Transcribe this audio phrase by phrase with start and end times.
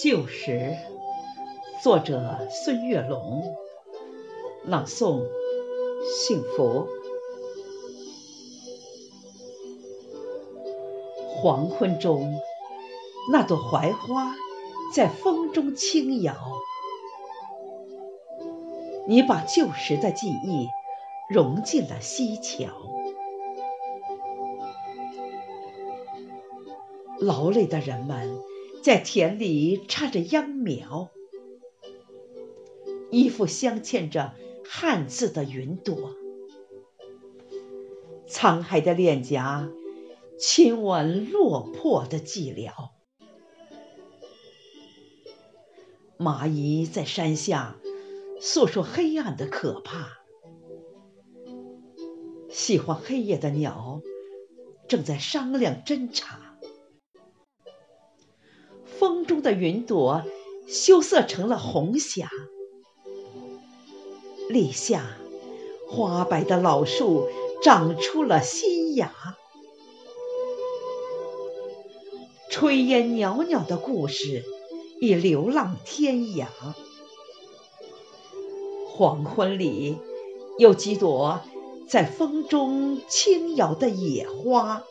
[0.00, 0.76] 旧时，
[1.82, 3.42] 作者孙月龙，
[4.64, 5.26] 朗诵
[6.04, 6.86] 幸福。
[11.34, 12.32] 黄昏中，
[13.32, 14.36] 那朵槐花
[14.94, 16.36] 在风中轻摇，
[19.08, 20.68] 你把旧时的记忆
[21.28, 22.68] 融进了西桥。
[27.18, 28.38] 劳累的人们。
[28.82, 31.10] 在田里插着秧苗，
[33.10, 36.14] 衣服镶嵌着汉字的云朵，
[38.28, 39.68] 沧海的脸颊
[40.38, 42.90] 亲吻落魄的寂寥。
[46.16, 47.76] 蚂蚁在山下
[48.40, 50.18] 诉说黑暗的可怕，
[52.48, 54.00] 喜欢黑夜的鸟
[54.88, 56.47] 正在商量侦查。
[59.28, 60.24] 中的云朵
[60.66, 62.28] 羞涩成了红霞，
[64.48, 65.04] 立夏，
[65.86, 67.28] 花白的老树
[67.62, 69.12] 长出了新芽。
[72.50, 74.42] 炊烟袅袅的故事
[75.00, 76.46] 已流浪天涯。
[78.86, 79.98] 黄昏里，
[80.58, 81.40] 有几朵
[81.86, 84.82] 在风中轻摇的野花。